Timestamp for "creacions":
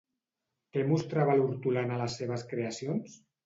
2.55-3.19